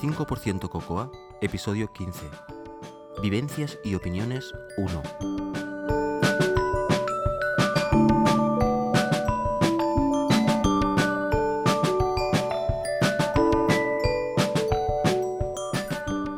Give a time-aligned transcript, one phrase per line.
[0.00, 1.10] 85% Cocoa,
[1.42, 2.24] episodio 15.
[3.20, 5.02] Vivencias y opiniones 1.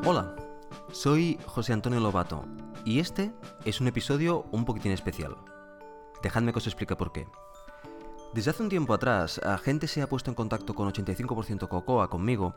[0.04, 0.35] Hola,
[0.90, 2.44] soy José Antonio Lobato
[2.85, 3.32] y este
[3.64, 5.36] es un episodio un poquitín especial.
[6.21, 7.29] Dejadme que os explique por qué.
[8.32, 12.54] Desde hace un tiempo atrás, gente se ha puesto en contacto con 85% Cocoa conmigo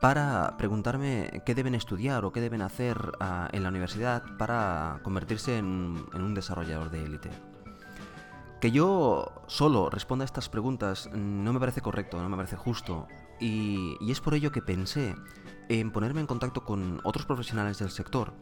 [0.00, 5.58] para preguntarme qué deben estudiar o qué deben hacer ah, en la universidad para convertirse
[5.58, 7.30] en, un desarrollador de élite.
[8.60, 13.06] Que yo solo responda a estas preguntas no me parece correcto, no me parece justo,
[13.38, 15.14] y, es por ello que pensé
[15.68, 18.34] en ponerme en contacto con otros profesionales del sector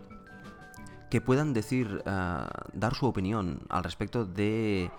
[1.10, 4.91] que puedan decir, ah, dar su opinión al respecto de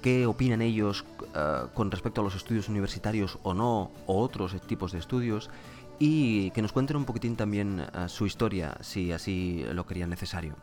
[0.00, 1.04] qué opinan ellos
[1.34, 5.50] eh, con respecto a los estudios universitarios o no, o otros tipos de estudios,
[5.98, 10.56] y que nos cuenten un poquitín también eh, su historia, si así lo querían necesario.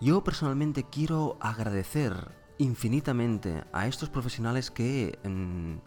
[0.00, 2.14] Yo personalmente quiero agradecer
[2.58, 5.80] infinitamente a estos profesionales que en,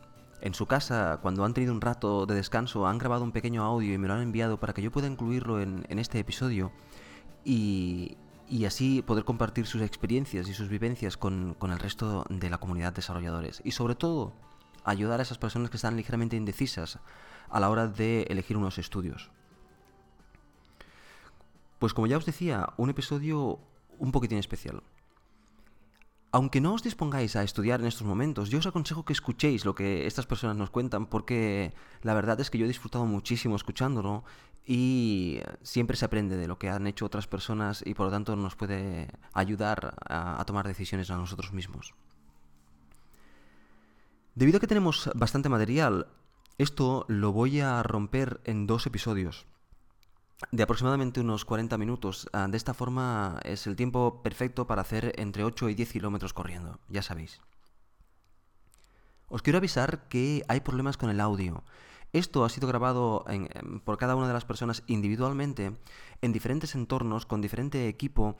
[0.54, 3.98] su casa, cuando han tenido un rato de descanso, han grabado un pequeño audio y
[3.98, 6.72] me lo han enviado para que yo pueda incluirlo en, en este episodio.
[7.46, 8.18] Y,
[8.52, 12.92] y así poder compartir sus experiencias y sus vivencias con, el resto de la comunidad
[12.92, 13.62] de desarrolladores.
[13.64, 14.34] Y sobre todo,
[14.84, 17.00] ayudar a esas personas que están ligeramente indecisas
[17.50, 19.32] a la hora de elegir unos estudios.
[21.80, 23.58] Pues como ya os decía, un episodio
[24.00, 24.84] un poquitín especial.
[26.34, 29.76] Aunque no os dispongáis a estudiar en estos momentos, yo os aconsejo que escuchéis lo
[29.76, 34.24] que estas personas nos cuentan porque la verdad es que yo he disfrutado muchísimo escuchándolo
[34.66, 38.38] y siempre se aprende de lo que han hecho otras personas y por lo tanto
[38.38, 41.94] nos puede ayudar a, tomar decisiones a nosotros mismos.
[44.34, 46.08] Debido a que tenemos bastante material,
[46.58, 49.51] esto lo voy a romper en dos episodios
[50.52, 52.28] de aproximadamente unos 40 minutos.
[52.34, 56.34] Ah, de esta forma es el tiempo perfecto para hacer entre 8 y 10 kilómetros
[56.34, 57.42] corriendo, ya sabéis.
[59.28, 61.64] Os quiero avisar que hay problemas con el audio.
[62.14, 63.24] Esto ha sido grabado
[63.86, 65.72] por cada una de las personas individualmente
[66.22, 68.36] en diferentes entornos, con diferente equipo,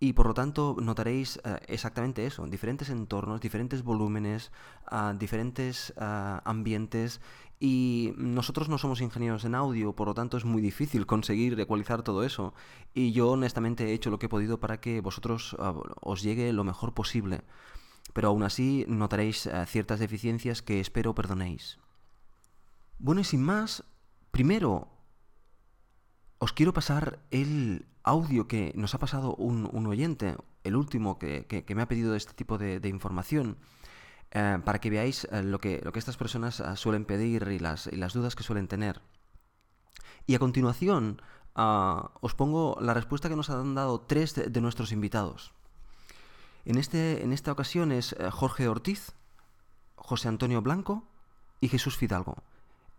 [0.00, 4.52] y por lo tanto notaréis eh, exactamente eso, diferentes entornos, diferentes volúmenes,
[4.86, 7.20] ah, diferentes ah, ambientes
[7.60, 12.02] y nosotros no somos ingenieros en audio, por lo tanto es muy difícil conseguir ecualizar
[12.02, 12.52] todo eso.
[12.92, 16.52] Y yo honestamente he hecho lo que he podido para que vosotros ah, os llegue
[16.52, 17.42] lo mejor posible.
[18.12, 21.78] Pero aún así notaréis ciertas deficiencias que espero perdonéis.
[22.98, 23.82] Bueno, y sin más,
[24.30, 24.88] primero
[26.38, 31.82] os quiero pasar el audio que nos ha pasado un, oyente, el último que, me
[31.82, 33.56] ha pedido este tipo de, información,
[34.30, 37.58] eh, para que veáis eh, lo, que, lo que estas personas eh, suelen pedir y
[37.58, 39.00] las, las dudas que suelen tener.
[40.26, 41.22] Y a continuación
[41.54, 45.54] ah, os pongo la respuesta que nos han dado tres de, nuestros invitados.
[46.64, 49.12] En, este, en esta ocasión es Jorge Ortiz,
[49.96, 51.04] José Antonio Blanco
[51.60, 52.36] y Jesús Fidalgo.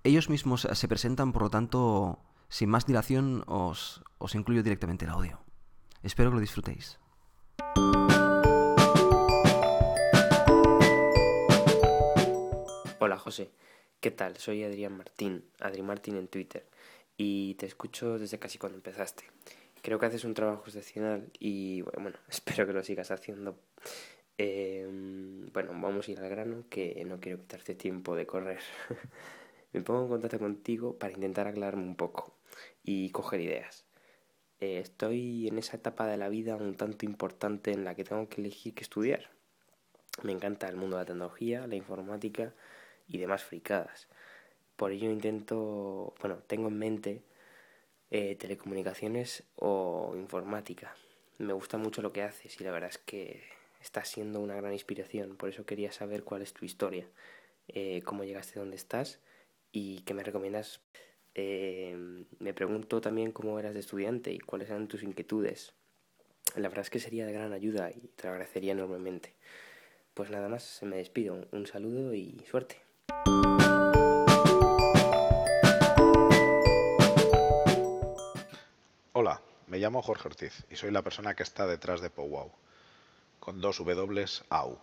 [0.03, 2.19] Ellos mismos se presentan, por lo tanto,
[2.49, 5.39] sin más dilación, os, os incluyo directamente el audio.
[6.03, 6.99] Espero que lo disfrutéis.
[12.99, 13.51] Hola José,
[13.99, 14.37] ¿qué tal?
[14.37, 16.65] Soy Adrián Martín, Adri Martín en Twitter,
[17.17, 19.25] y te escucho desde casi cuando empezaste.
[19.81, 23.57] Creo que haces un trabajo excepcional y bueno, espero que lo sigas haciendo.
[24.37, 28.59] Em, bueno, vamos a ir al grano, que no quiero quitarte tiempo de correr.
[29.73, 32.34] me pongo en contacto contigo para intentar aclararme un poco
[32.85, 33.85] y coger ideas.
[34.59, 38.29] Eh, estoy en esa etapa de la vida un tanto importante en la que tengo
[38.29, 39.29] que elegir qué estudiar.
[40.23, 42.53] Me encanta el mundo de la tecnología, la informática
[43.07, 44.07] y demás fricadas.
[44.75, 47.23] Por ello intento, bueno, tengo en mente
[48.11, 50.95] eh, telecomunicaciones o informática.
[51.37, 53.43] Me gusta mucho lo que haces y la verdad es que
[53.81, 55.35] está siendo una gran inspiración.
[55.37, 57.07] Por eso quería saber cuál es tu historia,
[57.67, 59.19] eh, cómo llegaste donde estás
[59.71, 60.81] y qué me recomiendas.
[61.37, 65.73] Eh, me pregunto también cómo eras de estudiante y cuáles eran tus inquietudes.
[66.55, 69.35] La verdad es que sería de gran ayuda y te lo agradecería enormemente.
[70.13, 71.45] Pues nada más, me despido.
[71.51, 72.81] Un saludo y suerte.
[79.11, 82.51] Hola, me llamo Jorge Ortiz y soy la persona que está detrás de Powwow,
[83.41, 84.77] con dos W AU.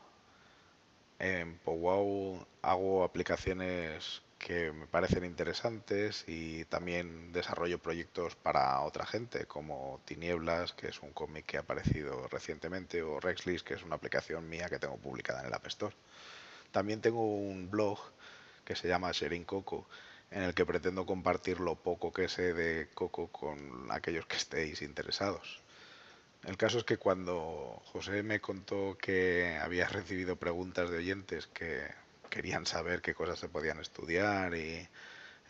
[1.19, 9.47] En Powwow hago aplicaciones que me parecen interesantes y también desarrollo proyectos para otra gente
[9.47, 13.95] como Tinieblas, que es un cómic que ha aparecido recientemente, o Rexlist, que es una
[13.95, 15.95] aplicación mía que tengo publicada en el App Store.
[16.73, 18.01] También tengo un blog
[18.65, 19.87] que se llama Sherin Coco,
[20.33, 24.83] en el que pretendo compartir lo poco que sé de Coco con aquellos que estéis
[24.83, 25.61] interesados.
[26.45, 32.03] El caso es que cuando José me contó que había recibido preguntas de oyentes que
[32.33, 34.89] querían saber qué cosas se podían estudiar y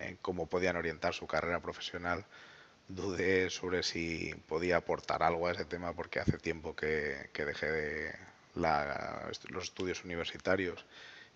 [0.01, 2.25] eh, cómo podían orientar su carrera profesional,
[2.89, 8.15] dudé sobre si podía aportar algo a ese tema porque hace tiempo que, dejé de
[8.57, 10.85] los estudios universitarios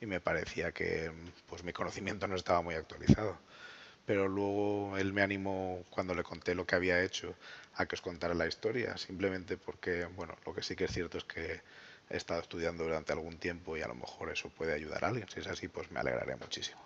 [0.00, 1.12] y me parecía que
[1.49, 3.38] pues mi conocimiento no estaba muy actualizado.
[4.04, 7.34] Pero luego él me animó cuando le conté lo que había hecho
[7.75, 11.19] a que os contara la historia, simplemente porque, bueno, lo que sí que es cierto
[11.19, 11.60] es que
[12.11, 15.29] he estado estudiando durante algún tiempo y a lo mejor eso puede ayudar a alguien.
[15.29, 16.81] Si es así, pues me alegraré muchísimo.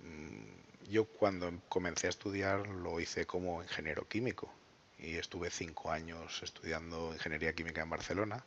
[0.00, 4.52] Mm, yo cuando comencé a estudiar lo hice como ingeniero químico
[4.98, 8.44] y estuve cinco años estudiando ingeniería química en Barcelona.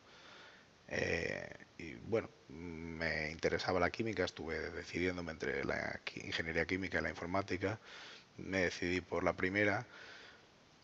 [0.88, 7.09] Eh, y bueno, me interesaba la química, estuve decidiéndome entre la ingeniería química y la
[7.09, 7.79] informática.
[8.38, 9.85] Me decidí por la primera,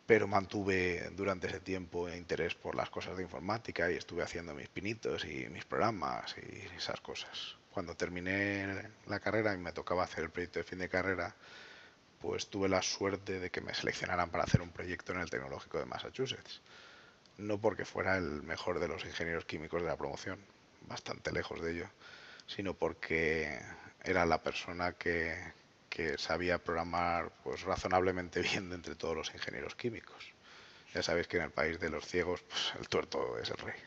[0.07, 4.69] pero mantuve durante ese tiempo interés por las cosas de informática y estuve haciendo mis
[4.69, 10.24] pinitos y mis programas y esas cosas cuando terminé la carrera y me tocaba hacer
[10.24, 11.36] el proyecto de fin de carrera,
[12.19, 15.77] pues tuve la suerte de que me seleccionaran para hacer un proyecto en el Tecnológico
[15.77, 16.59] de Massachusetts.
[17.38, 20.39] No porque fuera el mejor de los ingenieros químicos de la promoción,
[20.88, 21.89] bastante lejos de ello,
[22.48, 23.59] sino porque
[24.04, 25.38] era la persona que,
[25.97, 30.31] que sabía programar pues razonablemente bien de entre todos los ingenieros químicos.
[30.94, 33.79] Ya sabéis que en el país de los ciegos pues, el tuerto es el rey.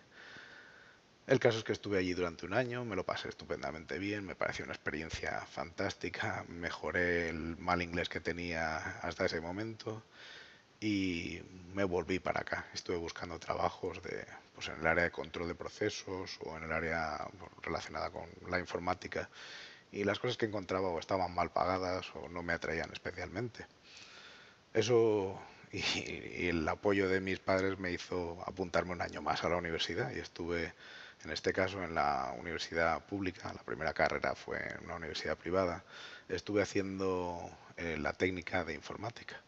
[1.28, 4.34] El caso es que estuve allí durante un año, me lo pasé estupendamente bien, me
[4.34, 10.02] pareció una experiencia fantástica, mejoré el mal inglés que tenía hasta ese momento
[10.80, 11.40] y
[11.74, 12.66] me volví para acá.
[12.74, 14.26] Estuve buscando trabajos de,
[14.56, 17.24] pues en el área de control de procesos o en el área
[17.62, 19.30] relacionada con la informática
[19.92, 23.66] y las cosas que encontraba o estaban mal pagadas o no me atraían especialmente.
[24.72, 25.40] Eso
[25.72, 30.12] y, el apoyo de mis padres me hizo apuntarme un año más a la universidad
[30.14, 30.74] y estuve
[31.24, 35.84] en este caso en la universidad pública, la primera carrera fue en una universidad privada,
[36.28, 39.40] estuve haciendo eh, la técnica de informática.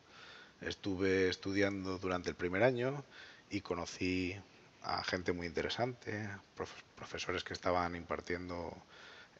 [0.61, 3.05] Estuve estudiando durante el primer año
[3.51, 4.37] y conocí
[4.83, 6.29] a gente muy interesante,
[6.97, 8.77] profesores que estaban impartiendo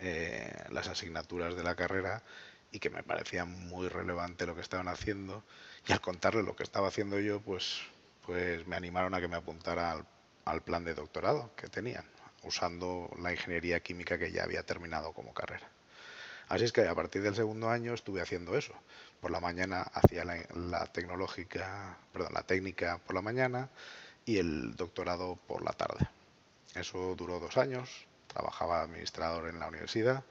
[0.03, 2.23] eh, las asignaturas de la carrera
[2.71, 5.45] y que me parecía muy relevante lo que estaban haciendo
[5.87, 7.83] y al contarles lo que estaba haciendo yo pues
[8.27, 10.05] pues me animaron a que me apuntara
[10.45, 12.05] al plan de doctorado que tenían
[12.43, 15.69] usando la ingeniería química que ya había terminado como carrera.
[16.49, 18.75] Así es que a partir del segundo año estuve haciendo eso.
[19.21, 23.71] Por la mañana hacía la, tecnológica, perdón, la técnica por la mañana
[24.27, 26.09] y el doctorado por la tarde.
[26.75, 30.25] Eso duró dos años, trabajaba administrador en la universidad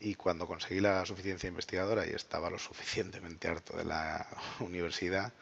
[0.00, 4.26] y cuando conseguí la suficiencia investigadora y estaba lo suficientemente harto de la
[4.60, 5.32] universidad,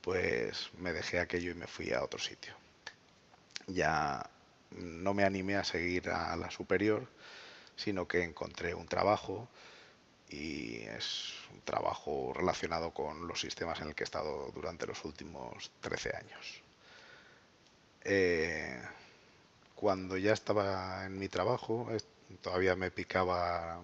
[0.00, 2.54] pues me dejé aquello y me fui a otro sitio.
[3.66, 4.28] Ya
[4.70, 7.06] no me animé a seguir a la superior,
[7.76, 9.48] sino que encontré un trabajo
[10.28, 15.04] y es un trabajo relacionado con los sistemas en el que he estado durante los
[15.04, 16.62] últimos 13 años.
[18.02, 18.80] Eh,
[19.80, 21.88] cuando ya estaba en mi trabajo,
[22.42, 23.80] todavía me picaba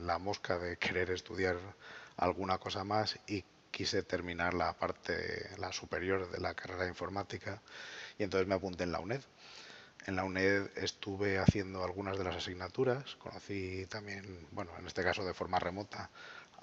[0.00, 1.58] la mosca de querer estudiar
[2.16, 7.60] alguna cosa más y quise terminar la parte, la superior de la carrera de informática
[8.18, 9.20] y entonces me apunté en la UNED.
[10.06, 15.26] En la UNED estuve haciendo algunas de las asignaturas, conocí también, bueno, en este caso
[15.26, 16.08] de forma remota,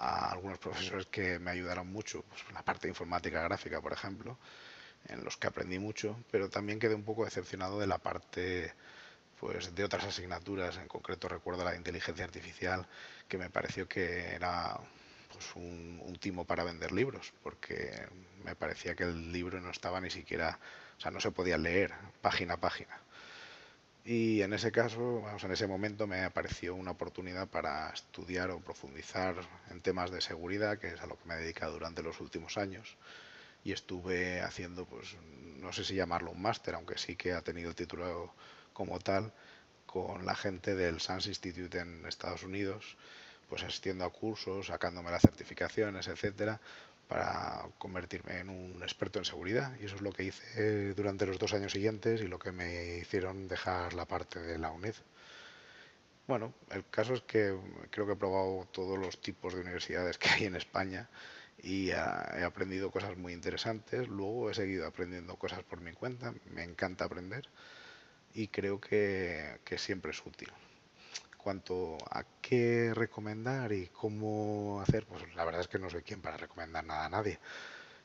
[0.00, 4.36] a algunos profesores que me ayudaron mucho, pues la parte de informática gráfica, por ejemplo,
[5.08, 8.72] en los que aprendí mucho, pero también quedé un poco decepcionado de la parte
[9.40, 12.86] pues de otras asignaturas, en concreto recuerdo la de inteligencia artificial,
[13.28, 14.78] que me pareció que era
[15.32, 18.08] pues un, un, timo para vender libros, porque
[18.44, 20.58] me parecía que el libro no estaba ni siquiera,
[20.96, 22.98] o sea, no se podía leer página a página.
[24.06, 28.60] Y en ese caso, vamos, en ese momento me apareció una oportunidad para estudiar o
[28.60, 29.34] profundizar
[29.68, 32.56] en temas de seguridad, que es a lo que me he dedicado durante los últimos
[32.56, 32.96] años.
[33.66, 35.16] Y estuve haciendo, pues,
[35.58, 38.32] no sé si llamarlo un máster, aunque sí que ha tenido título
[38.72, 39.32] como tal,
[39.86, 42.96] con la gente del SANS Institute en Estados Unidos,
[43.48, 46.60] pues asistiendo a cursos, sacándome las certificaciones, etcétera,
[47.08, 51.36] para convertirme en un experto en seguridad y eso es lo que hice durante los
[51.40, 54.94] dos años siguientes y lo que me hicieron dejar la parte de la UNED.
[56.28, 57.52] Bueno, el caso es que
[57.90, 61.08] creo que he probado todos los tipos de universidades que hay en España
[61.62, 64.08] y he aprendido cosas muy interesantes.
[64.08, 66.34] Luego he seguido aprendiendo cosas por mi cuenta.
[66.46, 67.48] Me encanta aprender
[68.34, 70.50] y creo que, que siempre es útil.
[71.36, 76.20] cuanto a qué recomendar y cómo hacer, pues la verdad es que no soy quien
[76.20, 77.38] para recomendar nada a nadie.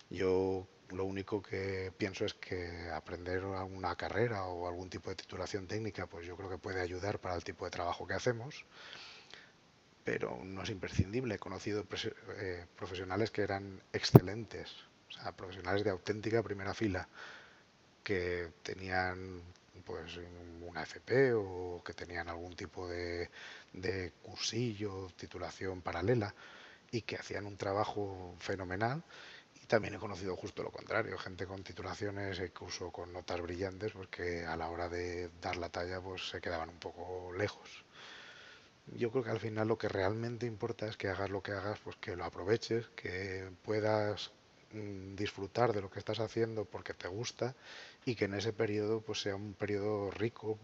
[0.10, 5.68] Yo lo único que pienso es que aprender una carrera o algún tipo de titulación
[5.68, 8.66] técnica, pues yo creo que puede ayudar para el tipo de trabajo que hacemos,
[10.04, 11.36] pero no es imprescindible.
[11.36, 11.86] He conocido
[12.38, 14.72] eh, profesionales que eran excelentes,
[15.10, 17.08] o sea, profesionales de auténtica primera fila,
[18.04, 19.42] que tenían
[19.86, 20.20] pues
[20.62, 23.30] una FP o que tenían algún tipo de,
[24.22, 26.34] cursillo, titulación paralela
[26.92, 29.04] y que hacían un trabajo fenomenal
[29.72, 34.58] también he conocido justo lo contrario, gente con titulaciones incluso con notas brillantes, porque a
[34.58, 37.86] la hora de dar la talla pues se quedaban un poco lejos.
[38.88, 41.80] Yo creo que al final lo que realmente importa es que hagas lo que hagas,
[41.80, 44.32] pues que lo aproveches, que puedas
[44.74, 47.56] mm, disfrutar de lo que estás haciendo porque te gusta
[48.06, 50.58] y que en ese periodo pues sea un periodo rico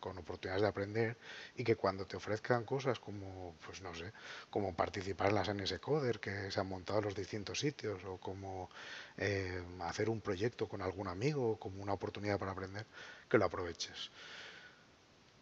[0.00, 1.16] con oportunidades de aprender
[1.56, 4.12] y que cuando te ofrezcan cosas como, pues no sé,
[4.50, 8.16] como participar en las NS Coder que se han montado en los distintos sitios o
[8.18, 8.68] como
[9.16, 12.84] eh, hacer un proyecto con algún amigo como una oportunidad para aprender,
[13.28, 14.10] que lo aproveches.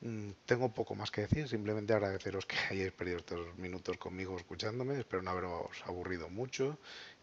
[0.02, 4.98] Mm, tengo poco más que decir, simplemente agradeceros que hayáis perdido estos minutos conmigo escuchándome,
[4.98, 6.78] espero no haberos aburrido mucho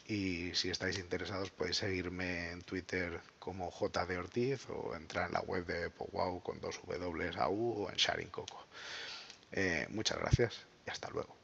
[0.05, 5.41] y si estáis interesados podéis seguirme en Twitter como JD Ortiz o entrar en la
[5.41, 8.67] web de Powwow con dos W AU o en Sharing Coco.
[9.51, 11.36] Eh, muchas gracias y hasta luego.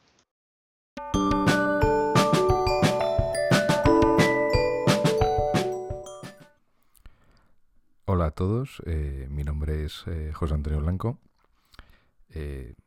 [8.24, 11.20] Hola a todos, eh, mi nombre es eh, José Antonio Blanco.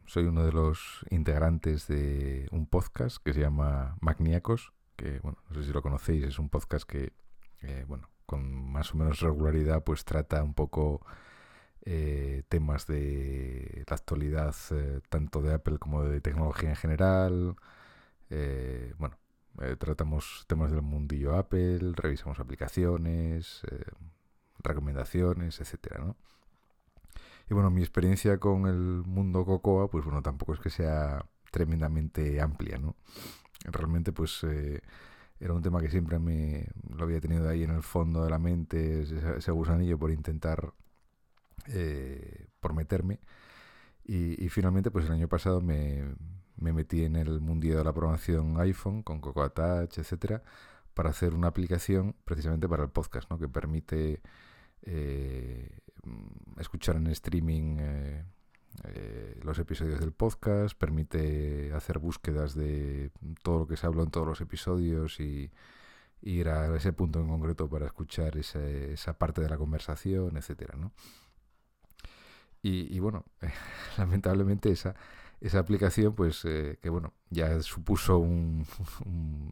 [0.06, 5.54] soy uno de los integrantes de un podcast que se llama Magníacos, que, bueno, no
[5.56, 7.12] sé si lo conocéis, es un podcast que,
[7.60, 11.04] eh, bueno, con más o menos regularidad, pues trata un poco
[11.82, 17.56] eh, temas de la actualidad, eh, tanto de Apple como de tecnología en general.
[18.96, 19.18] bueno,
[19.78, 23.62] tratamos temas del mundillo Apple, revisamos aplicaciones,
[24.66, 26.16] recomendaciones, etcétera, ¿no?
[27.48, 32.40] Y bueno, mi experiencia con el mundo Cocoa, pues bueno, tampoco es que sea tremendamente
[32.40, 32.96] amplia, ¿no?
[33.64, 34.80] realmente pues eh,
[35.40, 38.38] era un tema que siempre me lo había tenido ahí en el fondo de la
[38.38, 40.72] mente, ese, gusanillo por intentar,
[41.68, 43.20] eh, por meterme.
[44.04, 46.04] Y, finalmente pues el año pasado me,
[46.56, 50.42] metí en el mundillo de la programación iPhone con Cocoa Touch, etcétera,
[50.94, 53.38] para hacer una aplicación precisamente para el podcast, ¿no?
[53.38, 54.22] que permite
[54.86, 55.78] eh,
[56.58, 63.10] escuchar en streaming eh, los episodios del podcast, permite hacer búsquedas de
[63.42, 65.50] todo lo que se habló en todos los episodios y,
[66.22, 70.92] ir a ese punto en concreto para escuchar esa parte de la conversación, etcétera, ¿no?
[72.62, 73.24] Y, bueno,
[73.98, 74.96] lamentablemente esa,
[75.40, 78.66] esa aplicación, pues eh, que bueno, ya supuso un,
[79.04, 79.50] un,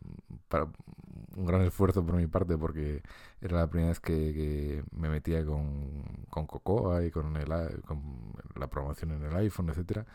[1.36, 3.02] gran esfuerzo por mi parte porque
[3.40, 7.48] era la primera vez que, me metía con, con, Cocoa y con, el,
[7.82, 10.06] con la programación en el iPhone, etcétera.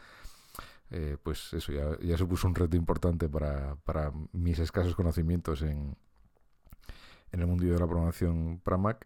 [0.91, 5.95] Eh, pues eso ya, supuso un reto importante para, para mis escasos conocimientos en,
[7.31, 9.05] en el mundo de la programación para Mac.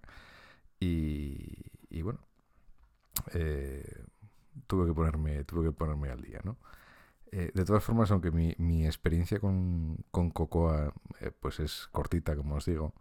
[0.79, 2.19] Y, y bueno,
[3.33, 4.05] eh,
[4.67, 6.57] tuve que ponerme, tuve que ponerme al día, ¿no?
[7.31, 12.35] Eh, de todas formas, aunque mi, mi experiencia con, con Cocoa eh, pues es cortita,
[12.35, 12.93] como os digo,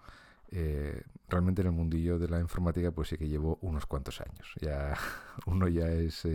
[0.51, 4.55] eh, realmente en el mundillo de la informática pues sí que llevo unos cuantos años.
[4.61, 4.97] Ya
[5.47, 6.27] uno ya es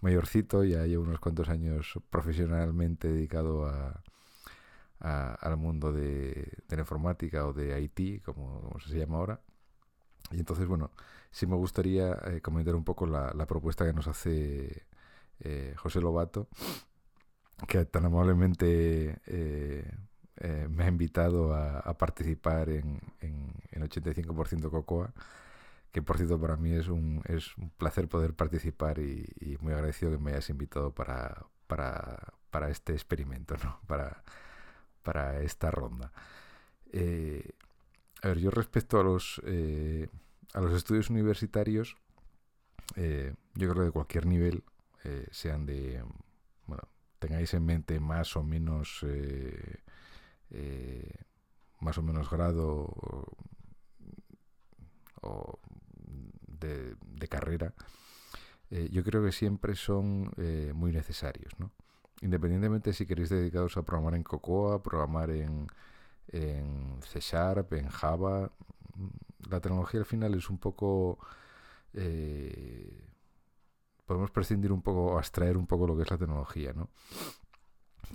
[0.00, 4.02] mayorcito, ya llevo unos cuantos años profesionalmente dedicado a,
[5.00, 9.40] al mundo de, la informática o de IT, como, como se llama ahora.
[10.32, 10.90] Y entonces, bueno,
[11.30, 14.86] sí me gustaría eh, comentar un poco la, propuesta que nos hace
[15.40, 16.48] eh, José Lobato,
[17.68, 19.90] que tan amablemente eh,
[20.68, 25.12] me ha invitado a, participar en, en, 85% Cocoa,
[25.92, 30.12] que por cierto para mí es un, es un placer poder participar y, muy agradecido
[30.12, 33.80] que me hayas invitado para, para, para este experimento, ¿no?
[33.86, 34.22] para,
[35.02, 36.12] para esta ronda.
[36.92, 39.40] a ver, yo respecto a los
[40.56, 41.98] a los estudios universitarios,
[42.94, 44.64] eh, yo creo que de cualquier nivel,
[45.04, 46.02] eh, sean de,
[46.64, 46.84] bueno,
[47.18, 49.82] tengáis en mente más o menos, eh,
[51.80, 52.90] más o menos grado
[55.20, 55.60] o,
[56.48, 56.96] de,
[57.28, 57.74] carrera,
[58.70, 60.32] yo creo que siempre son
[60.74, 61.70] muy necesarios, ¿no?
[62.22, 65.66] Independientemente si queréis dedicaros a programar en Cocoa, programar en,
[66.28, 68.52] en C Sharp, en Java,
[69.50, 71.18] la tecnología al final es un poco...
[71.94, 73.08] Eh,
[74.04, 76.90] podemos prescindir un poco, o abstraer un poco lo que es la tecnología, ¿no?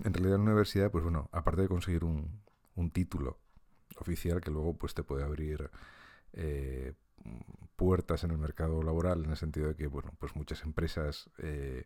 [0.05, 2.41] En realidad en la universidad, pues bueno, aparte de conseguir un,
[2.75, 3.37] un título
[3.97, 5.69] oficial que luego pues te puede abrir
[6.33, 6.93] eh,
[7.75, 11.85] puertas en el mercado laboral en el sentido de que bueno pues muchas empresas eh,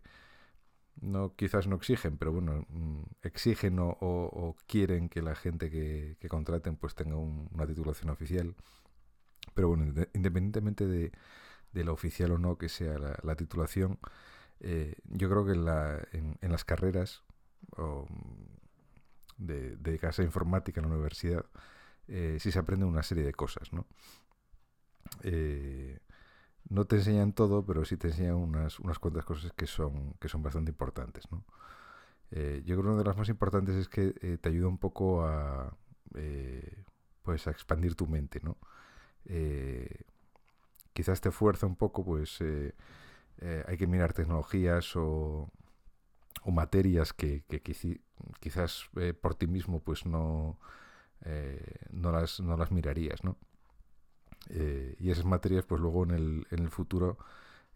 [1.01, 6.77] no quizás no exigen pero bueno mm, exigen o, quieren que la gente que, contraten
[6.77, 8.55] pues tenga una titulación oficial
[9.53, 11.11] pero bueno independientemente de,
[11.75, 13.99] de la oficial o no que sea la, titulación
[14.61, 17.23] eh, yo creo que en, la, en, las carreras
[19.37, 21.45] de, de casa informática en la universidad
[22.07, 23.85] eh, sí se aprende una serie de cosas no
[25.23, 25.99] eh,
[26.69, 30.27] no te enseñan todo, pero sí te enseñan unas, unas cuantas cosas que son, que
[30.29, 31.31] son bastante importantes.
[31.31, 31.45] ¿no?
[32.31, 35.77] Yo creo que una de las más importantes es que te ayuda un poco a,
[37.21, 38.39] pues a expandir tu mente.
[38.43, 38.57] ¿no?
[40.93, 45.49] Quizás te fuerza un poco, pues hay que mirar tecnologías o,
[46.43, 47.43] o materias que,
[48.39, 48.89] quizás
[49.21, 50.59] por ti mismo pues no,
[51.91, 53.23] no, las, no las mirarías.
[53.23, 53.37] ¿no?
[54.49, 57.17] Eh, y esas materias, pues luego en el, en el futuro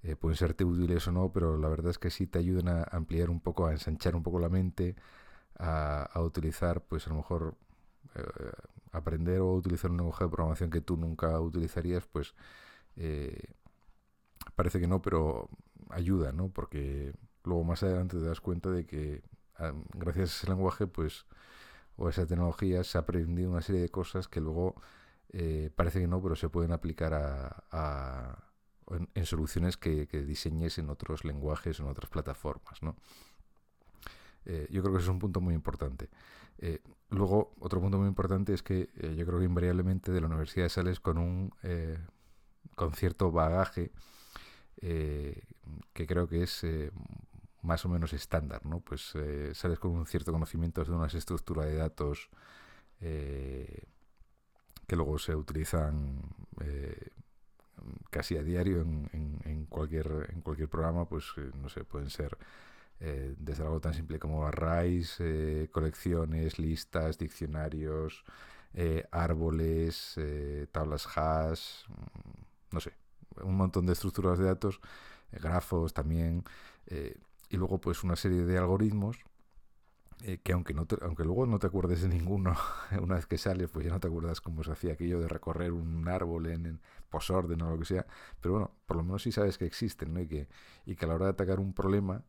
[0.03, 2.83] eh, pueden serte útiles o no, pero la verdad es que sí te ayudan a
[2.83, 4.95] ampliar un poco, a ensanchar un poco la mente,
[5.57, 7.55] a, utilizar, pues a lo mejor
[8.15, 8.21] eh,
[8.91, 12.33] aprender o utilizar un lenguaje de programación que tú nunca utilizarías, pues
[14.55, 15.49] parece que no, pero
[15.89, 16.49] ayuda, ¿no?
[16.49, 19.23] Porque luego más adelante te das cuenta de que
[19.57, 21.25] ah, gracias a ese lenguaje, pues,
[21.97, 24.75] o a esa tecnología, se ha aprendido una serie de cosas que luego
[25.31, 28.43] eh, parece que no, pero se pueden aplicar a,
[29.13, 32.81] en, soluciones que, diseñes en otros lenguajes, en otras plataformas.
[32.81, 32.95] ¿no?
[34.45, 36.09] Eh, yo creo que es un punto muy importante.
[36.59, 40.69] Eh, luego, otro punto muy importante es que yo creo que invariablemente de la universidad
[40.69, 41.53] sales con un
[42.75, 43.91] con cierto bagaje
[44.79, 46.65] que creo que es
[47.61, 48.79] más o menos estándar, ¿no?
[48.79, 49.13] Pues
[49.53, 52.29] sales con un cierto conocimiento de unas estructuras de datos
[54.89, 56.19] que luego se utilizan
[56.61, 57.09] eh,
[58.09, 62.35] casi a diario en, cualquier, en cualquier programa, pues eh, no sé, pueden ser
[62.99, 65.17] eh, desde algo tan simple como arrays,
[65.71, 68.23] colecciones, listas, diccionarios,
[69.11, 70.19] árboles,
[70.71, 72.93] tablas hash, mm, no sé,
[73.43, 74.79] un montón de estructuras de datos,
[75.31, 76.43] grafos también,
[77.49, 79.17] y luego pues una serie de algoritmos
[80.23, 82.53] eh, que aunque, no aunque luego no te acuerdes de ninguno,
[83.01, 85.71] una vez que sales, pues ya no te acuerdas cómo se hacía aquello de recorrer
[85.71, 88.05] un árbol en, posorden o lo que sea,
[88.41, 90.19] pero bueno, por lo menos sí sabes que existen, ¿no?
[90.19, 90.47] Y que,
[90.85, 92.21] y que a la hora de atacar un problema,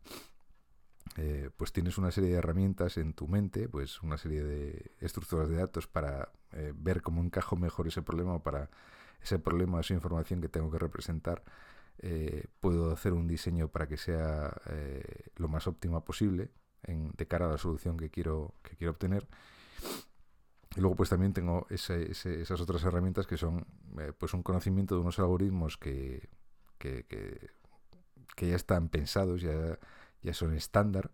[1.17, 5.49] eh, pues tienes una serie de herramientas en tu mente, pues una serie de estructuras
[5.49, 8.71] de datos para eh, ver cómo encajo mejor ese problema, para
[9.23, 11.43] ese problema, esa información que tengo que representar,
[12.61, 14.57] puedo hacer un diseño para que sea
[15.37, 16.51] lo más óptima posible
[16.87, 19.27] de cara a la solución que quiero, que quiero obtener.
[20.77, 23.67] Y luego pues también tengo esas otras herramientas que son
[23.99, 26.29] eh, pues un conocimiento de unos algoritmos que,
[26.79, 27.51] que,
[28.41, 29.79] ya están pensados, ya,
[30.23, 31.11] ya son estándar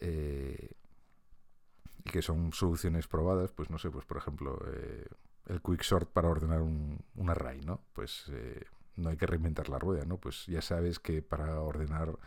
[0.00, 0.72] eh,
[2.04, 5.06] y que son soluciones probadas, pues no sé, pues por ejemplo eh,
[5.46, 7.80] el quicksort para ordenar un, un array, ¿no?
[7.92, 8.30] Pues
[8.96, 10.18] no hay que reinventar la rueda, ¿no?
[10.18, 12.18] Pues ya sabes que para ordenar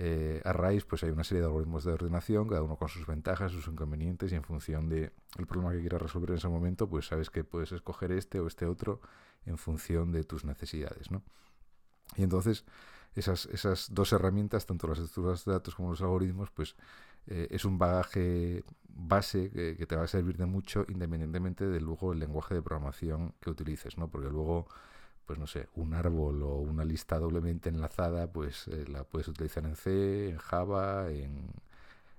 [0.00, 3.06] eh, a raíz pues hay una serie de algoritmos de ordenación, cada uno con sus
[3.06, 6.88] ventajas, sus inconvenientes y en función del el problema que quieras resolver en ese momento,
[6.88, 9.00] pues sabes que puedes escoger este o este otro
[9.44, 11.22] en función de tus necesidades, ¿no?
[12.16, 12.64] Y entonces
[13.18, 16.76] esas, esas dos herramientas, tanto las estructuras de datos como los algoritmos, pues
[17.26, 22.12] eh, es un bagaje base que, te va a servir de mucho independientemente del luego
[22.12, 24.08] el lenguaje de programación que utilices, ¿no?
[24.08, 24.66] Porque luego
[25.26, 29.62] pues no sé, un árbol o una lista doblemente enlazada, pues eh, la puedes utilizar
[29.66, 31.50] en C, en Java, en,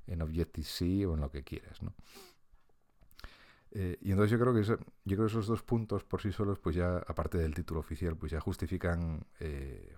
[0.05, 1.79] en Objective-C o en lo que quieras.
[3.71, 6.59] Eh, y entonces yo creo que yo creo que esos dos puntos por sí solos,
[6.59, 9.95] pues ya, aparte del título oficial, pues ya justifican, eh,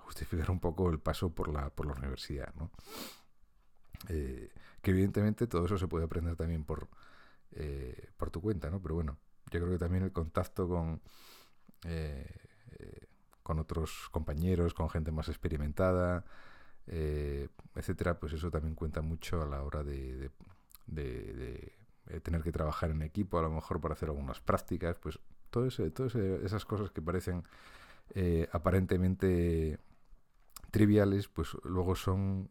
[0.49, 2.71] un poco el paso por la, por la universidad, ¿no?
[4.09, 4.49] Eh,
[4.81, 6.89] que evidentemente todo eso se puede aprender también por,
[8.17, 8.81] por tu cuenta, ¿no?
[8.81, 9.17] Pero bueno,
[9.51, 11.01] yo creo que también el contacto con
[11.85, 13.07] eh,
[13.43, 16.23] con otros compañeros, con gente más experimentada,
[16.87, 20.31] eh, etcétera, pues eso también cuenta mucho a la hora de,
[22.19, 25.19] tener que trabajar en equipo, a lo mejor para hacer algunas prácticas, pues
[25.49, 27.43] todo todas esas cosas que parecen
[28.15, 29.79] eh, aparentemente
[30.71, 32.49] triviales, pues luego son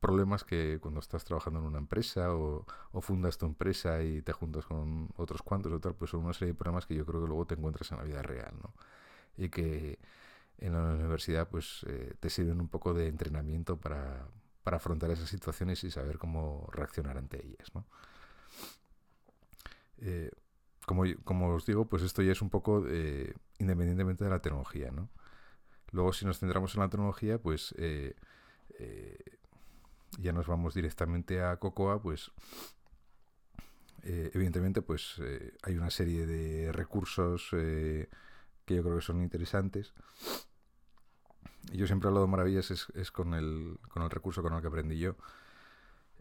[0.00, 4.32] problemas que cuando estás trabajando en una empresa o, o, fundas tu empresa y te
[4.32, 7.22] juntas con otros cuantos o tal, pues son una serie de problemas que yo creo
[7.22, 8.74] que luego te encuentras en la vida real, ¿no?
[9.36, 9.98] y que
[10.58, 14.26] en la universidad pues eh, te sirven un poco de entrenamiento para,
[14.62, 17.74] para, afrontar esas situaciones y saber cómo reaccionar ante ellas.
[17.74, 17.84] ¿no?
[20.02, 20.30] Eh,
[20.86, 24.90] como, como, os digo, pues esto ya es un poco eh, independientemente de la tecnología.
[24.90, 25.08] ¿no?
[25.92, 27.74] Luego si nos centramos en la tecnología, pues
[30.18, 32.32] ya nos vamos directamente a Cocoa, pues
[34.02, 35.20] evidentemente pues
[35.62, 38.08] hay una serie de recursos que
[38.66, 39.94] yo creo que son interesantes
[41.70, 44.98] yo siempre hablo de maravillas es, con, el, con el recurso con el que aprendí
[44.98, 45.16] yo.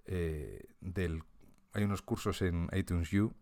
[0.06, 1.24] Eh, del,
[1.74, 3.34] hay unos cursos en iTunes U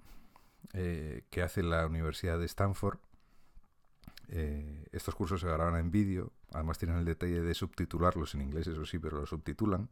[0.74, 3.00] eh, que hace la Universidad de Stanford.
[4.30, 8.67] Eh, estos cursos se graban en vídeo, además tienen el detalle de subtitularlos en inglés,
[8.67, 9.89] eso sí, pero los subtitulan.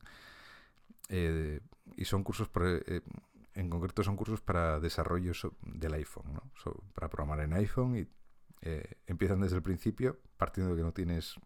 [1.09, 2.49] y son cursos,
[3.53, 6.43] en concreto son cursos para desarrollo del iPhone, ¿no?
[6.93, 8.07] para programar en iPhone y
[9.07, 11.39] empiezan desde el principio, partiendo de que no tienes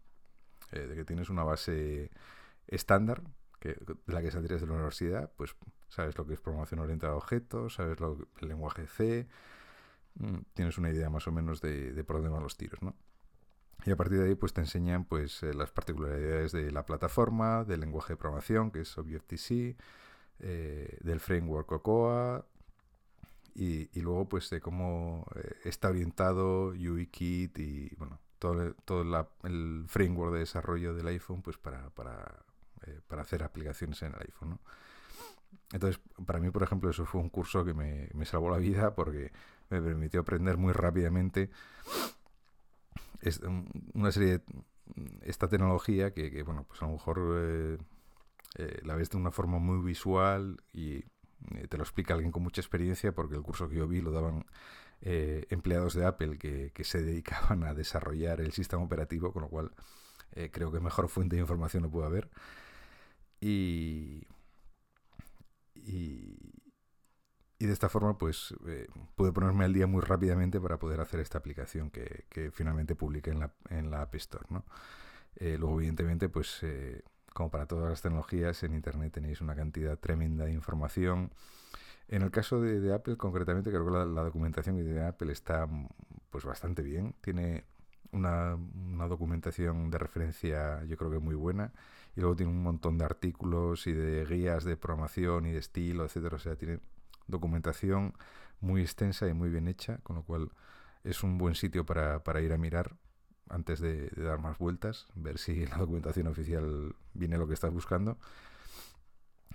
[0.72, 2.12] eh, de que tienes una base
[2.68, 3.22] estándar
[3.62, 5.56] que, de la que saldrías de la universidad, pues
[5.88, 9.28] sabes lo que es programación orientada a objetos, sabes lo, el lenguaje C,
[10.16, 12.96] mm, tienes una idea más o menos de, por dónde van los tiros, ¿no?
[13.86, 17.64] Y a partir de ahí pues te enseñan pues eh, las particularidades de la plataforma,
[17.64, 19.76] del lenguaje de programación que es Objective-C,
[20.40, 22.46] eh, del framework Cocoa
[23.54, 25.26] y, y, luego pues de cómo
[25.64, 29.02] está orientado UIKit y bueno, todo, todo
[29.44, 32.44] el framework de desarrollo del iPhone pues para, para,
[32.86, 34.50] eh, para hacer aplicaciones en el iPhone.
[34.52, 34.60] ¿no?
[35.74, 38.94] Entonces, para mí, por ejemplo, eso fue un curso que me, me, salvó la vida
[38.96, 39.32] porque
[39.70, 41.50] me permitió aprender muy rápidamente
[43.94, 44.44] una serie de
[45.22, 47.78] esta tecnología que, bueno, pues a lo mejor eh,
[48.58, 51.04] eh, la ves de una forma muy visual y
[51.70, 54.46] te lo explica alguien con mucha experiencia porque el curso que yo vi lo daban
[55.02, 59.72] eh, empleados de Apple que, se dedicaban a desarrollar el sistema operativo, con lo cual
[60.34, 62.30] eh, creo que mejor fuente de información no puede haber.
[63.42, 64.24] Y,
[65.76, 66.38] y,
[67.60, 71.38] de esta forma, pues eh, pude ponerme al día muy rápidamente para poder hacer esta
[71.38, 74.46] aplicación que, finalmente publiqué en la, en la App Store.
[74.50, 74.64] ¿no?
[75.40, 76.62] luego, evidentemente, pues
[77.34, 81.32] como para todas las tecnologías, en Internet tenéis una cantidad tremenda de información
[82.12, 85.88] en el caso de, Apple, concretamente, creo que la, documentación de Apple está mm,
[86.30, 87.16] pues bastante bien.
[87.22, 87.64] Tiene
[88.12, 88.58] una,
[89.08, 91.72] documentación de referencia, yo creo que muy buena.
[92.16, 96.06] Y luego tiene un montón de artículos y de guías de programación y de estilo,
[96.06, 96.36] etcétera.
[96.36, 96.80] O sea, tiene
[97.28, 98.14] documentación
[98.60, 100.52] muy extensa y muy bien hecha, con lo cual
[101.04, 102.96] es un buen sitio para, ir a mirar
[103.50, 107.74] antes de, de, dar más vueltas, ver si la documentación oficial viene lo que estás
[107.74, 108.18] buscando.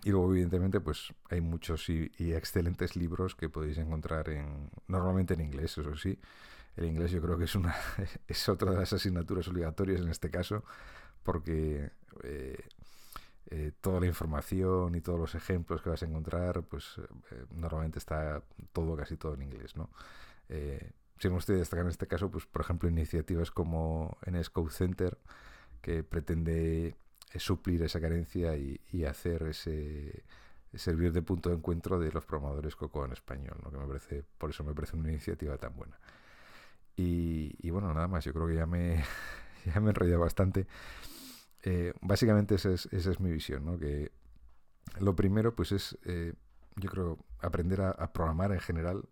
[0.06, 5.40] Y luego, evidentemente, pues hay muchos y, excelentes libros que podéis encontrar en normalmente en
[5.40, 6.18] inglés, eso sí.
[6.76, 7.74] El inglés yo creo que es una
[8.28, 10.62] es otra de las asignaturas obligatorias en este caso,
[11.24, 11.90] porque
[12.22, 12.58] eh,
[13.50, 16.98] eh, toda la información y todos los ejemplos que vas a encontrar, pues
[17.30, 19.90] eh, normalmente está todo, casi todo en inglés, ¿no?
[21.18, 25.18] si me gustaría destacar en este caso, pues por ejemplo, iniciativas como en Center,
[25.80, 26.96] que pretende
[27.36, 30.24] suplir esa carencia y, hacer ese
[30.74, 33.70] servir de punto de encuentro de los programadores Coco en español, ¿no?
[33.70, 35.98] que me parece, por eso me parece una iniciativa tan buena.
[36.96, 39.04] Y, bueno, nada más, yo creo que ya me,
[39.66, 40.66] ya me he enrollado bastante.
[41.68, 43.76] Eh, básicamente esa es, mi visión, ¿no?
[43.76, 44.12] que
[45.00, 46.32] lo primero pues es, eh,
[46.76, 49.08] yo creo, aprender a, programar en general.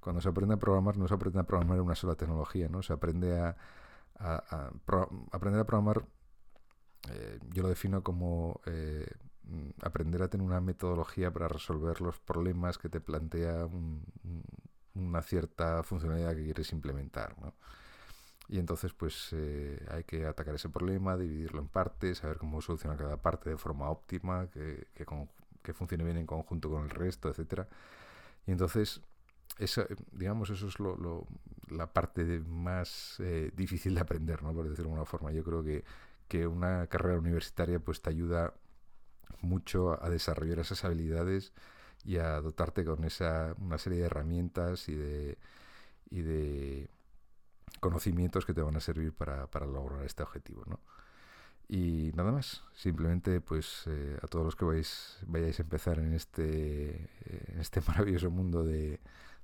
[0.00, 2.82] Cuando se aprende a programar no se aprende a programar una sola tecnología, ¿no?
[2.82, 3.56] se aprende a,
[5.32, 6.04] aprender a programar
[7.10, 9.10] eh, yo lo defino como eh,
[9.82, 13.66] aprender a tener una metodología para resolver los problemas que te plantea
[14.94, 17.34] una cierta funcionalidad que quieres implementar.
[18.48, 22.98] Y entonces pues eh, hay que atacar ese problema, dividirlo en partes, saber cómo solucionar
[22.98, 27.68] cada parte de forma óptima, que, que, funcione bien en conjunto con el resto, etcétera.
[28.46, 29.00] Y entonces,
[29.58, 31.26] eso, digamos, eso es lo,
[31.70, 33.20] la parte más
[33.54, 34.52] difícil de aprender, ¿no?
[34.52, 35.32] por decirlo de alguna forma.
[35.32, 35.84] Yo creo que
[36.28, 38.54] que una carrera universitaria pues te ayuda
[39.40, 41.52] mucho a desarrollar esas habilidades
[42.04, 45.38] y a dotarte con esa una serie de herramientas y de
[46.10, 46.88] y de
[47.80, 50.80] conocimientos que te van a servir para, lograr este objetivo ¿no?
[51.68, 56.12] y nada más simplemente pues eh, a todos los que vais, vayáis a empezar en
[56.14, 57.10] este
[57.58, 59.00] este maravilloso mundo de,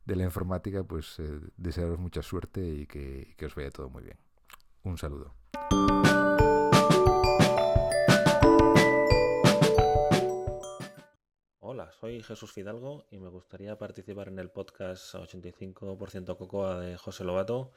[0.06, 4.16] la informática pues eh, desearos mucha suerte y que, que os vaya todo muy bien
[4.82, 5.34] un saludo
[12.00, 17.72] soy Jesús Fidalgo y me gustaría participar en el podcast 85% Cocoa de José Lobato.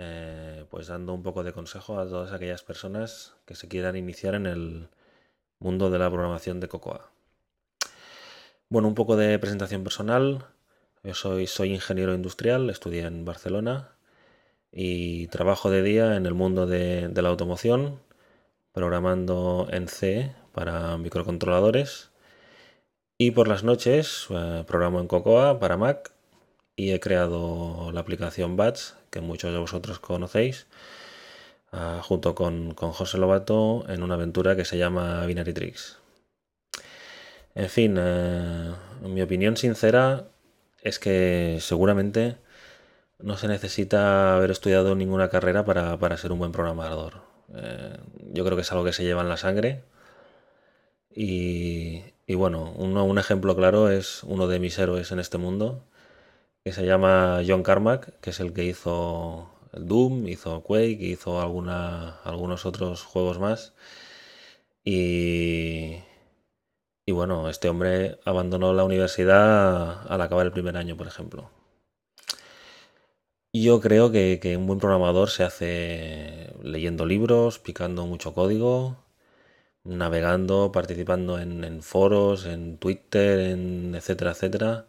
[0.00, 4.36] Eh, pues dando un poco de consejo a todas aquellas personas que se quieran iniciar
[4.36, 4.88] en el
[5.58, 7.10] mundo de la programación de Cocoa.
[8.68, 10.46] Bueno, un poco de presentación personal.
[11.02, 13.96] Yo soy, ingeniero industrial, estudié en Barcelona
[14.70, 18.00] y trabajo de día en el mundo de, la automoción,
[18.72, 22.10] programando en C para microcontroladores.
[23.18, 26.12] Y por las noches eh, programo en Cocoa para Mac
[26.78, 30.68] y he creado la aplicación Bats, que muchos de vosotros conocéis,
[31.72, 35.98] ah, junto con, con, José Lobato en una aventura que se llama Binary Tricks.
[37.56, 40.28] En fin, eh, mi opinión sincera
[40.80, 42.36] es que seguramente
[43.18, 47.22] no se necesita haber estudiado ninguna carrera para, ser un buen programador.
[47.56, 47.96] Eh,
[48.32, 49.82] yo creo que es algo que se lleva en la sangre.
[51.10, 52.04] Y,
[52.36, 55.82] bueno, un ejemplo claro es uno de mis héroes en este mundo,
[56.68, 62.66] que se llama John Carmack, que es el que hizo Doom, hizo Quake, hizo algunos
[62.66, 63.72] otros juegos más.
[64.84, 65.96] Y,
[67.06, 71.50] y bueno, este hombre abandonó la universidad al acabar el primer año, por ejemplo.
[73.54, 78.98] Yo creo que, un buen programador se hace leyendo libros, picando mucho código,
[79.84, 84.86] navegando, participando en, foros, en Twitter, en etcétera, etcétera,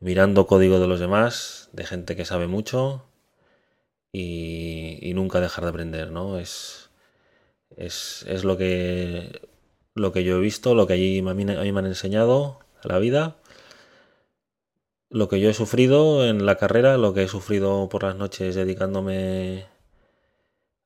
[0.00, 3.06] mirando código de los demás, de gente que sabe mucho
[4.12, 6.38] y, nunca dejar de aprender, ¿no?
[6.38, 6.90] Es,
[7.76, 9.40] es, es lo que
[9.94, 12.98] lo que yo he visto, lo que allí a mí, me han enseñado a la
[12.98, 13.36] vida,
[15.10, 18.54] lo que yo he sufrido en la carrera, lo que he sufrido por las noches
[18.54, 19.66] dedicándome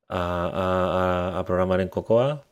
[0.09, 2.45] a, programar en Cocoa.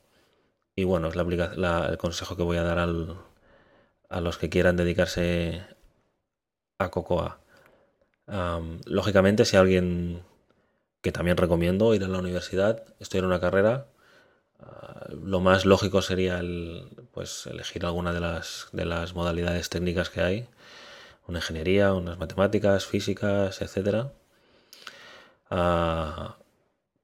[0.77, 5.62] Y bueno, es el consejo que voy a dar a los que quieran dedicarse
[6.90, 7.38] Cocoa.
[8.87, 10.23] lógicamente, si alguien
[11.03, 13.87] que también recomiendo ir a la universidad, en una carrera,
[15.11, 20.23] lo más lógico sería el, pues, elegir alguna de las, de las modalidades técnicas que
[20.23, 20.49] hay,
[21.27, 24.07] una ingeniería, unas matemáticas, físicas, etc.
[25.51, 26.37] Ah,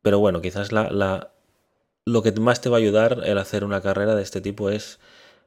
[0.02, 1.30] pero bueno, quizás la,
[2.04, 4.98] lo que más te va a ayudar el hacer una carrera de este tipo es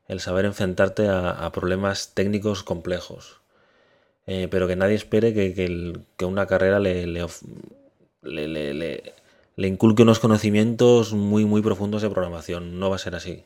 [0.07, 3.40] el saber enfrentarte a, problemas técnicos complejos.
[4.27, 5.53] Eh, pero que nadie espere que,
[6.17, 7.27] que, una carrera le, le,
[8.23, 9.13] le
[9.55, 12.79] le inculque unos conocimientos muy, muy profundos de programación.
[12.79, 13.43] No va a ser así.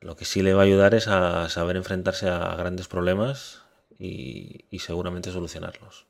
[0.00, 3.62] Lo que sí le va a ayudar es a saber enfrentarse a grandes problemas
[3.98, 6.06] y, seguramente solucionarlos.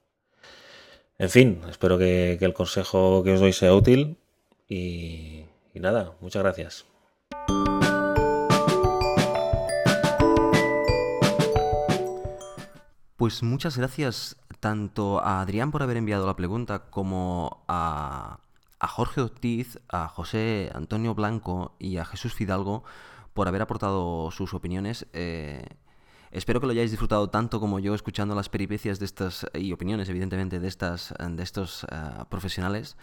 [1.19, 4.17] En fin, espero que, el consejo que os doy sea útil
[4.69, 6.90] y, y nada, muchas gracias.
[13.21, 18.39] Pues muchas gracias tanto a Adrián por haber enviado la pregunta como a
[18.79, 22.83] a Jorge Ortiz, a José Antonio Blanco y a Jesús Fidalgo
[23.35, 25.07] por haber aportado sus opiniones.
[25.13, 25.67] Eh,
[26.31, 30.09] espero que lo hayáis disfrutado tanto como yo escuchando las peripecias de estas y opiniones,
[30.09, 32.97] evidentemente, de, estas, de estos eh, profesionales.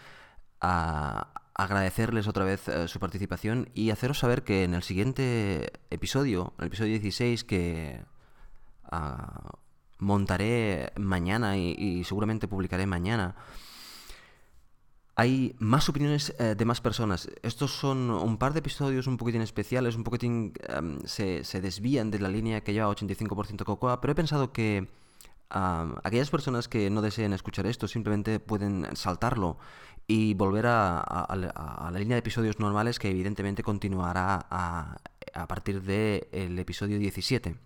[0.58, 6.66] agradecerles otra vez eh, su participación y haceros saber que en el siguiente episodio, el
[6.66, 8.02] episodio 16, que
[8.90, 9.52] ah,
[9.98, 13.36] montaré mañana y seguramente publicaré mañana,
[15.18, 17.28] hay más opiniones eh, de más personas.
[17.42, 22.20] Estos son un par de episodios un poquitín especiales, un poquitín em, se, desvían de
[22.20, 24.86] la línea que lleva 85% Cocoa, pero he pensado que
[25.50, 29.58] aquellas personas que no deseen escuchar esto simplemente pueden saltarlo
[30.06, 34.98] y volver a, la línea de episodios normales que evidentemente continuará a,
[35.48, 37.56] partir del episodio 17.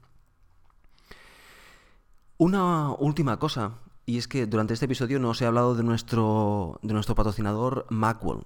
[2.43, 3.75] Una última cosa
[4.05, 7.87] y es que durante este episodio no os he hablado de nuestro, de nuestro patrocinador
[7.89, 8.43] Macwell.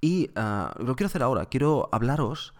[0.00, 1.46] Y ah, lo quiero hacer ahora.
[1.46, 2.54] Quiero hablaros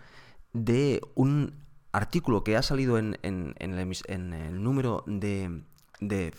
[0.53, 1.55] de un
[1.93, 5.63] artículo que ha salido en, en, el, número de,
[6.01, 6.33] de,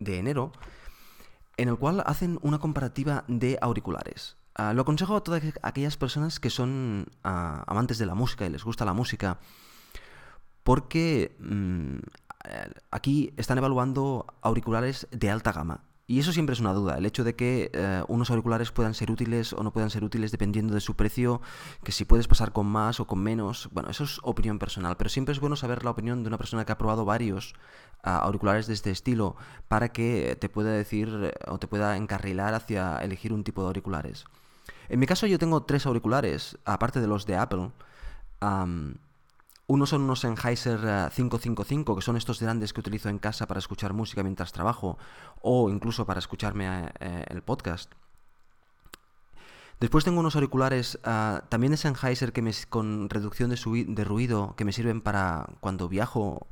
[0.00, 0.50] enero,
[1.56, 4.36] en el cual hacen una comparativa de auriculares.
[4.56, 8.50] Ah, lo aconsejo a todas aquellas personas que son ah, amantes de la música y
[8.50, 9.38] les gusta la música,
[10.64, 11.98] porque mm,
[12.90, 15.84] aquí están evaluando auriculares de alta gama.
[16.10, 19.12] Y eso siempre es una duda, el hecho de que eh, unos auriculares puedan ser
[19.12, 21.40] útiles o no puedan ser útiles dependiendo de su precio,
[21.84, 25.08] que si puedes pasar con más o con menos, bueno, eso es opinión personal, pero
[25.08, 27.54] siempre es bueno saber la opinión de una persona que ha probado varios
[28.02, 29.36] ah, auriculares de este estilo
[29.68, 34.24] para que te pueda decir o te pueda encarrilar hacia elegir un tipo de auriculares.
[34.88, 37.70] En mi caso yo tengo tres auriculares, aparte de los de Apple.
[39.70, 40.80] Uno son unos Sennheiser
[41.14, 44.98] 555, eh, que son estos grandes que utilizo en casa para escuchar música mientras trabajo
[45.42, 47.92] o incluso para escucharme eh, el podcast.
[49.78, 50.98] Después tengo unos auriculares
[51.48, 56.48] también de Sennheiser que me, con reducción de, ruido que me sirven para cuando viajo.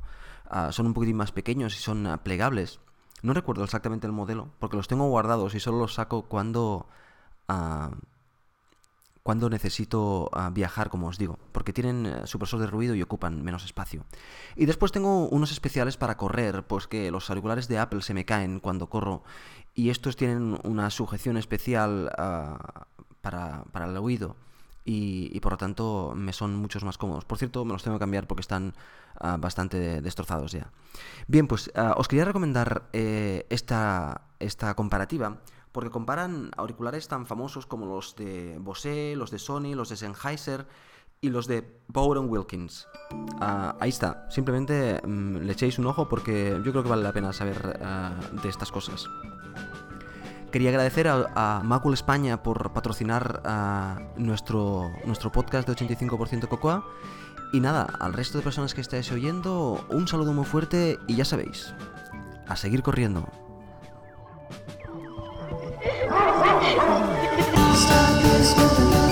[0.71, 2.79] Son un poquitín más pequeños y son plegables.
[3.21, 6.87] No recuerdo exactamente el modelo porque los tengo guardados y solo los saco cuando
[9.29, 14.03] cuando necesito viajar, como os digo, porque tienen supresor de ruido y ocupan menos espacio.
[14.55, 18.25] Y después tengo unos especiales para correr, pues que los auriculares de Apple se me
[18.25, 19.21] caen cuando corro
[19.75, 22.11] y estos tienen una sujeción especial
[23.21, 24.35] para, el oído
[24.83, 27.23] y, por lo tanto me son muchos más cómodos.
[27.23, 28.73] Por cierto, me los tengo que cambiar porque están
[29.19, 30.71] ah, bastante destrozados ya.
[31.27, 35.37] Bien, pues ah, os quería recomendar eh, esta, esta comparativa
[35.71, 40.67] porque comparan auriculares tan famosos como los de Bose, los de Sony, los de Sennheiser
[41.21, 42.87] y los de Bowden Wilkins.
[43.39, 47.13] Ah, ahí está, simplemente mm, le echéis un ojo porque yo creo que vale la
[47.13, 47.79] pena saber
[48.41, 49.07] de estas cosas.
[50.51, 53.43] Quería agradecer a, Macul España por patrocinar
[54.17, 56.85] nuestro, nuestro podcast de 85% Cocoa.
[57.51, 61.25] Y nada, al resto de personas que estáis oyendo, un saludo muy fuerte y ya
[61.25, 61.73] sabéis,
[62.47, 63.27] a seguir corriendo.
[68.39, 69.08] Christmas.